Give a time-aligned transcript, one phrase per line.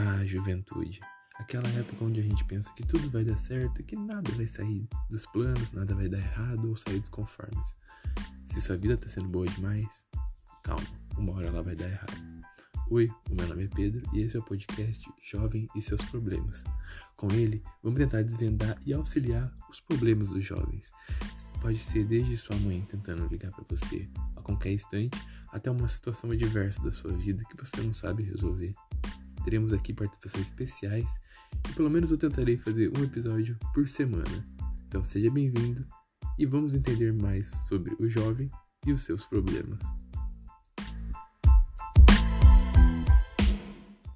[0.00, 1.00] Ah, juventude.
[1.40, 4.88] Aquela época onde a gente pensa que tudo vai dar certo, que nada vai sair
[5.10, 7.76] dos planos, nada vai dar errado ou sair dos conformes.
[8.46, 10.06] Se sua vida tá sendo boa demais,
[10.62, 12.16] calma, uma hora ela vai dar errado.
[12.90, 16.62] Oi, o meu nome é Pedro e esse é o podcast Jovem e seus problemas.
[17.16, 20.92] Com ele, vamos tentar desvendar e auxiliar os problemas dos jovens.
[21.60, 26.30] Pode ser desde sua mãe tentando ligar para você a qualquer instante, até uma situação
[26.30, 28.72] adversa da sua vida que você não sabe resolver.
[29.48, 31.18] Teremos aqui participações especiais
[31.70, 34.46] e pelo menos eu tentarei fazer um episódio por semana.
[34.86, 35.86] Então seja bem-vindo
[36.38, 38.50] e vamos entender mais sobre o jovem
[38.86, 39.80] e os seus problemas.